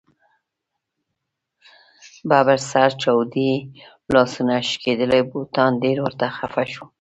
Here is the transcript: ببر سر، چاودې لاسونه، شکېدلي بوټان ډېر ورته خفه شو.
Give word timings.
ببر 2.29 2.59
سر، 2.71 2.89
چاودې 3.01 3.51
لاسونه، 4.13 4.55
شکېدلي 4.69 5.21
بوټان 5.31 5.71
ډېر 5.83 5.97
ورته 6.01 6.25
خفه 6.37 6.63
شو. 6.73 6.85